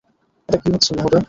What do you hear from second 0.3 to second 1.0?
এটা কী হচ্ছে,